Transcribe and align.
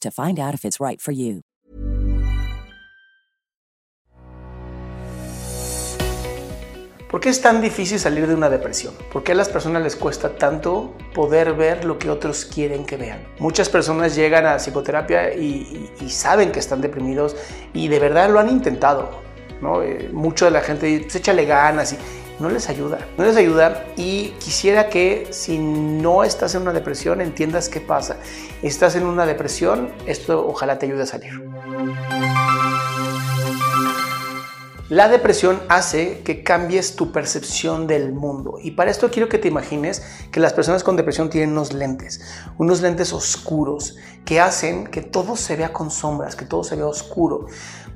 to 0.00 0.10
find 0.10 0.38
out 0.38 0.54
if 0.54 0.64
it's 0.64 0.80
right 0.80 1.00
for 1.00 1.12
you. 1.12 1.42
¿Por 7.14 7.20
qué 7.20 7.28
es 7.28 7.40
tan 7.40 7.60
difícil 7.60 8.00
salir 8.00 8.26
de 8.26 8.34
una 8.34 8.50
depresión? 8.50 8.92
¿Por 9.12 9.22
qué 9.22 9.32
a 9.32 9.34
las 9.36 9.48
personas 9.48 9.82
les 9.84 9.94
cuesta 9.94 10.36
tanto 10.36 10.96
poder 11.14 11.54
ver 11.54 11.84
lo 11.84 11.96
que 11.96 12.10
otros 12.10 12.44
quieren 12.44 12.84
que 12.84 12.96
vean? 12.96 13.24
Muchas 13.38 13.68
personas 13.68 14.16
llegan 14.16 14.46
a 14.46 14.56
psicoterapia 14.58 15.32
y, 15.32 15.88
y, 16.00 16.04
y 16.04 16.10
saben 16.10 16.50
que 16.50 16.58
están 16.58 16.80
deprimidos 16.80 17.36
y 17.72 17.86
de 17.86 18.00
verdad 18.00 18.30
lo 18.30 18.40
han 18.40 18.48
intentado. 18.48 19.22
¿no? 19.60 19.80
Eh, 19.82 20.10
mucho 20.12 20.46
de 20.46 20.50
la 20.50 20.60
gente 20.60 20.86
dice, 20.86 21.02
pues 21.04 21.14
échale 21.14 21.44
ganas 21.44 21.92
y 21.92 21.98
no 22.38 22.48
les 22.48 22.68
ayuda. 22.68 22.98
No 23.16 23.24
les 23.24 23.36
ayuda 23.36 23.84
y 23.96 24.30
quisiera 24.38 24.88
que 24.88 25.28
si 25.30 25.58
no 25.58 26.24
estás 26.24 26.54
en 26.54 26.62
una 26.62 26.72
depresión 26.72 27.20
entiendas 27.20 27.68
qué 27.68 27.80
pasa. 27.80 28.16
Estás 28.62 28.96
en 28.96 29.04
una 29.04 29.26
depresión, 29.26 29.90
esto 30.06 30.46
ojalá 30.46 30.78
te 30.78 30.86
ayude 30.86 31.02
a 31.02 31.06
salir. 31.06 31.32
La 34.90 35.08
depresión 35.08 35.62
hace 35.70 36.20
que 36.24 36.42
cambies 36.42 36.94
tu 36.94 37.10
percepción 37.10 37.86
del 37.86 38.12
mundo 38.12 38.58
y 38.62 38.72
para 38.72 38.90
esto 38.90 39.10
quiero 39.10 39.30
que 39.30 39.38
te 39.38 39.48
imagines 39.48 40.02
que 40.30 40.40
las 40.40 40.52
personas 40.52 40.84
con 40.84 40.94
depresión 40.94 41.30
tienen 41.30 41.52
unos 41.52 41.72
lentes, 41.72 42.20
unos 42.58 42.82
lentes 42.82 43.14
oscuros 43.14 43.96
que 44.26 44.40
hacen 44.40 44.86
que 44.86 45.00
todo 45.00 45.36
se 45.36 45.56
vea 45.56 45.72
con 45.72 45.90
sombras, 45.90 46.36
que 46.36 46.44
todo 46.44 46.64
se 46.64 46.76
vea 46.76 46.86
oscuro. 46.86 47.46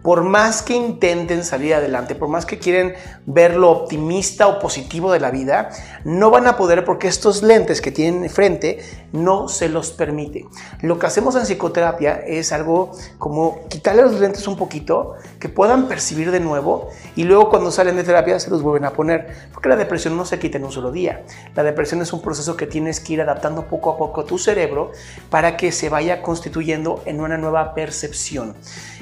Por 0.03 0.23
más 0.23 0.63
que 0.63 0.75
intenten 0.75 1.45
salir 1.45 1.75
adelante, 1.75 2.15
por 2.15 2.29
más 2.29 2.47
que 2.47 2.59
quieren 2.59 2.95
ver 3.27 3.57
lo 3.57 3.71
optimista 3.71 4.47
o 4.47 4.61
positivo 4.61 5.13
de 5.13 5.19
la 5.19 5.31
vida, 5.31 5.71
no 6.05 6.31
van 6.31 6.47
a 6.47 6.57
poder 6.57 6.85
porque 6.85 7.09
estos 7.09 7.43
lentes 7.43 7.81
que 7.81 7.91
tienen 7.91 8.31
frente 8.31 8.79
no 9.13 9.49
se 9.49 9.69
los 9.69 9.91
permite. 9.91 10.47
Lo 10.83 10.99
que 10.99 11.07
hacemos 11.07 11.35
en 11.35 11.43
psicoterapia 11.43 12.15
es 12.15 12.53
algo 12.53 12.93
como 13.19 13.67
quitarle 13.69 14.03
los 14.03 14.21
lentes 14.21 14.47
un 14.47 14.57
poquito, 14.57 15.15
que 15.41 15.49
puedan 15.49 15.89
percibir 15.89 16.31
de 16.31 16.41
nuevo 16.41 16.78
y 17.17 17.25
luego 17.25 17.49
cuando 17.51 17.71
salen 17.71 17.97
de 17.97 18.05
terapia 18.05 18.39
se 18.39 18.51
los 18.51 18.63
vuelven 18.63 18.85
a 18.85 18.93
poner, 18.93 19.49
porque 19.53 19.69
la 19.69 19.77
depresión 19.77 20.17
no 20.17 20.25
se 20.25 20.39
quita 20.39 20.59
en 20.59 20.65
un 20.65 20.73
solo 20.73 20.91
día. 20.91 21.23
La 21.55 21.63
depresión 21.63 22.03
es 22.03 22.13
un 22.13 22.23
proceso 22.23 22.57
que 22.57 22.67
tienes 22.67 23.01
que 23.01 23.15
ir 23.15 23.21
adaptando 23.21 23.67
poco 23.67 23.91
a 23.91 23.97
poco 23.97 24.23
a 24.23 24.27
tu 24.27 24.39
cerebro 24.39 24.93
para 25.31 25.57
que 25.57 25.73
se 25.73 25.89
vaya 25.89 26.23
constituyendo 26.23 27.03
en 27.07 27.21
una 27.21 27.39
nueva 27.39 27.75
percepción. 27.75 28.55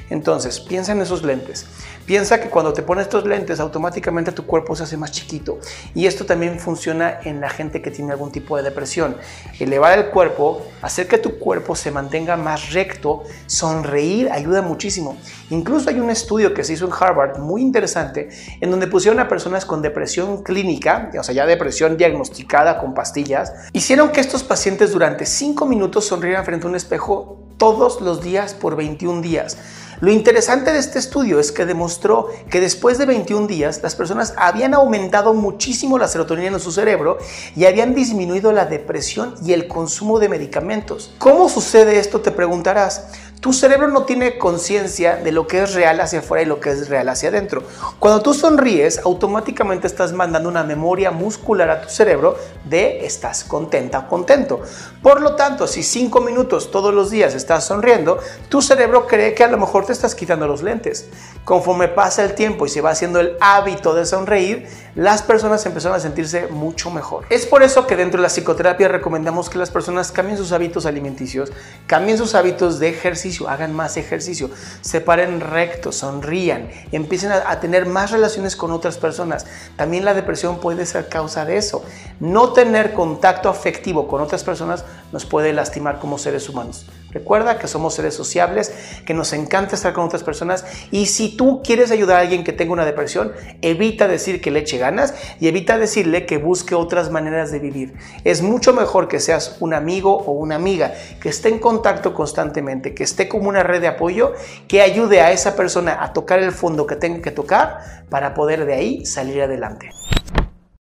Entonces, 0.09 0.59
piensa 0.59 0.91
en 0.91 1.01
esos 1.01 1.23
lentes. 1.23 1.65
Piensa 2.05 2.39
que 2.39 2.49
cuando 2.49 2.71
te 2.71 2.83
pones 2.83 3.03
estos 3.03 3.25
lentes, 3.25 3.59
automáticamente 3.59 4.31
tu 4.31 4.45
cuerpo 4.45 4.75
se 4.75 4.83
hace 4.83 4.95
más 4.95 5.11
chiquito. 5.11 5.59
Y 5.93 6.05
esto 6.05 6.25
también 6.25 6.59
funciona 6.59 7.19
en 7.23 7.41
la 7.41 7.49
gente 7.49 7.81
que 7.81 7.91
tiene 7.91 8.13
algún 8.13 8.31
tipo 8.31 8.55
de 8.55 8.63
depresión. 8.63 9.17
Elevar 9.59 9.97
el 9.99 10.09
cuerpo, 10.09 10.65
hacer 10.81 11.07
que 11.07 11.17
tu 11.17 11.37
cuerpo 11.37 11.75
se 11.75 11.91
mantenga 11.91 12.37
más 12.37 12.71
recto, 12.71 13.23
sonreír 13.45 14.29
ayuda 14.31 14.61
muchísimo. 14.61 15.17
Incluso 15.49 15.89
hay 15.89 15.99
un 15.99 16.09
estudio 16.09 16.53
que 16.53 16.63
se 16.63 16.73
hizo 16.73 16.85
en 16.85 16.93
Harvard 16.97 17.39
muy 17.39 17.61
interesante 17.61 18.29
en 18.61 18.71
donde 18.71 18.87
pusieron 18.87 19.19
a 19.19 19.27
personas 19.27 19.65
con 19.65 19.81
depresión 19.81 20.43
clínica, 20.43 21.11
o 21.17 21.23
sea, 21.23 21.33
ya 21.35 21.45
depresión 21.45 21.97
diagnosticada 21.97 22.79
con 22.79 22.93
pastillas, 22.93 23.53
hicieron 23.73 24.11
que 24.11 24.21
estos 24.21 24.43
pacientes 24.43 24.91
durante 24.91 25.25
5 25.25 25.65
minutos 25.65 26.05
sonrieran 26.05 26.45
frente 26.45 26.65
a 26.65 26.69
un 26.69 26.75
espejo 26.75 27.36
todos 27.57 28.01
los 28.01 28.21
días 28.21 28.53
por 28.53 28.75
21 28.75 29.21
días. 29.21 29.57
Lo 29.99 30.11
interesante 30.11 30.71
de 30.71 30.77
este 30.77 30.99
estudio 30.99 31.39
es 31.39 31.51
que 31.51 31.65
demostró 31.65 32.27
que 32.51 32.61
después 32.61 32.99
de 32.99 33.07
21 33.07 33.47
días 33.47 33.81
las 33.81 33.95
personas 33.95 34.35
habían 34.37 34.75
aumentado 34.75 35.33
muchísimo 35.33 35.97
la 35.97 36.07
serotonina 36.07 36.49
en 36.49 36.59
su 36.59 36.71
cerebro 36.71 37.17
y 37.55 37.65
habían 37.65 37.95
disminuido 37.95 38.51
la 38.51 38.65
depresión 38.65 39.33
y 39.43 39.53
el 39.53 39.67
consumo 39.67 40.19
de 40.19 40.29
medicamentos. 40.29 41.11
¿Cómo 41.17 41.49
sucede 41.49 41.97
esto? 41.97 42.21
Te 42.21 42.29
preguntarás. 42.29 43.07
Tu 43.39 43.53
cerebro 43.53 43.87
no 43.89 44.03
tiene 44.03 44.39
conciencia 44.39 45.17
de 45.17 45.31
lo 45.31 45.45
que 45.45 45.61
es 45.61 45.75
real 45.75 45.99
hacia 45.99 46.19
afuera 46.19 46.41
y 46.41 46.47
lo 46.47 46.59
que 46.59 46.71
es 46.71 46.89
real 46.89 47.07
hacia 47.07 47.29
adentro. 47.29 47.61
Cuando 47.99 48.21
tú 48.21 48.33
sonríes, 48.33 48.99
automáticamente 49.05 49.85
estás 49.85 50.11
mandando 50.11 50.49
una 50.49 50.63
memoria 50.63 51.11
muscular 51.11 51.69
a 51.69 51.81
tu 51.81 51.89
cerebro 51.89 52.35
de 52.65 53.05
estás 53.05 53.43
contenta 53.43 53.99
o 53.99 54.07
contento. 54.07 54.61
Por 55.03 55.21
lo 55.21 55.35
tanto, 55.35 55.67
si 55.67 55.83
cinco 55.83 56.19
minutos 56.19 56.71
todos 56.71 56.93
los 56.93 57.11
días 57.11 57.35
estás 57.35 57.65
sonriendo, 57.65 58.17
tu 58.49 58.63
cerebro 58.63 59.05
cree 59.05 59.35
que 59.35 59.43
a 59.43 59.47
lo 59.47 59.57
mejor 59.57 59.85
te 59.85 59.93
estás 59.93 60.15
quitando 60.15 60.47
los 60.47 60.63
lentes. 60.63 61.07
Conforme 61.45 61.89
pasa 61.89 62.23
el 62.23 62.33
tiempo 62.33 62.65
y 62.65 62.69
se 62.69 62.81
va 62.81 62.89
haciendo 62.89 63.19
el 63.19 63.37
hábito 63.39 63.93
de 63.93 64.05
sonreír, 64.05 64.67
las 64.95 65.21
personas 65.21 65.63
empezaron 65.67 65.95
a 65.95 65.99
sentirse 65.99 66.47
mucho 66.47 66.89
mejor. 66.89 67.25
Es 67.29 67.45
por 67.45 67.61
eso 67.61 67.85
que 67.85 67.95
dentro 67.95 68.17
de 68.17 68.23
la 68.23 68.29
psicoterapia 68.29 68.87
recomendamos 68.87 69.47
que 69.47 69.59
las 69.59 69.69
personas 69.69 70.11
cambien 70.11 70.37
sus 70.37 70.51
hábitos 70.51 70.87
alimenticios, 70.87 71.51
cambien 71.85 72.17
sus 72.17 72.33
hábitos 72.33 72.79
de 72.79 72.89
ejercicio, 72.89 73.36
hagan 73.45 73.73
más 73.73 73.97
ejercicio, 73.97 74.49
se 74.81 75.01
paren 75.01 75.41
rectos, 75.41 75.97
sonrían, 75.97 76.69
empiecen 76.91 77.31
a, 77.31 77.49
a 77.51 77.59
tener 77.59 77.85
más 77.85 78.11
relaciones 78.11 78.55
con 78.55 78.71
otras 78.71 78.97
personas. 78.97 79.45
También 79.75 80.05
la 80.05 80.13
depresión 80.13 80.59
puede 80.59 80.85
ser 80.85 81.09
causa 81.09 81.45
de 81.45 81.57
eso. 81.57 81.83
No 82.19 82.53
tener 82.53 82.93
contacto 82.93 83.49
afectivo 83.49 84.07
con 84.07 84.21
otras 84.21 84.43
personas 84.43 84.85
nos 85.11 85.25
puede 85.25 85.53
lastimar 85.53 85.99
como 85.99 86.17
seres 86.17 86.49
humanos. 86.49 86.85
Recuerda 87.17 87.57
que 87.57 87.67
somos 87.67 87.95
seres 87.95 88.13
sociables, 88.13 88.71
que 89.03 89.15
nos 89.15 89.33
encanta 89.33 89.73
estar 89.73 89.91
con 89.91 90.05
otras 90.05 90.21
personas 90.21 90.63
y 90.91 91.07
si 91.07 91.35
tú 91.35 91.63
quieres 91.63 91.89
ayudar 91.89 92.17
a 92.17 92.19
alguien 92.19 92.43
que 92.43 92.53
tenga 92.53 92.73
una 92.73 92.85
depresión, 92.85 93.33
evita 93.63 94.07
decir 94.07 94.39
que 94.39 94.51
le 94.51 94.59
eche 94.59 94.77
ganas 94.77 95.15
y 95.39 95.47
evita 95.47 95.79
decirle 95.79 96.27
que 96.27 96.37
busque 96.37 96.75
otras 96.75 97.09
maneras 97.09 97.51
de 97.51 97.57
vivir. 97.57 97.95
Es 98.23 98.43
mucho 98.43 98.71
mejor 98.71 99.07
que 99.07 99.19
seas 99.19 99.57
un 99.61 99.73
amigo 99.73 100.15
o 100.15 100.33
una 100.33 100.53
amiga 100.53 100.93
que 101.19 101.29
esté 101.29 101.49
en 101.49 101.57
contacto 101.57 102.13
constantemente, 102.13 102.93
que 102.93 103.03
esté 103.03 103.27
como 103.27 103.49
una 103.49 103.63
red 103.63 103.81
de 103.81 103.87
apoyo, 103.87 104.33
que 104.67 104.83
ayude 104.83 105.21
a 105.21 105.31
esa 105.31 105.55
persona 105.55 105.97
a 106.03 106.13
tocar 106.13 106.37
el 106.37 106.51
fondo 106.51 106.85
que 106.85 106.97
tenga 106.97 107.23
que 107.23 107.31
tocar 107.31 108.05
para 108.11 108.35
poder 108.35 108.67
de 108.67 108.75
ahí 108.75 109.05
salir 109.07 109.41
adelante. 109.41 109.89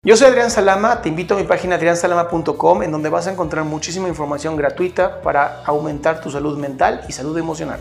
Yo 0.06 0.16
soy 0.16 0.28
Adrián 0.28 0.52
Salama, 0.52 1.02
te 1.02 1.08
invito 1.08 1.34
a 1.34 1.36
mi 1.36 1.42
página 1.42 1.74
adriansalama.com 1.74 2.84
en 2.84 2.92
donde 2.92 3.08
vas 3.08 3.26
a 3.26 3.32
encontrar 3.32 3.64
muchísima 3.64 4.06
información 4.06 4.54
gratuita 4.54 5.20
para 5.20 5.64
aumentar 5.64 6.20
tu 6.20 6.30
salud 6.30 6.56
mental 6.56 7.04
y 7.08 7.12
salud 7.12 7.36
emocional. 7.36 7.80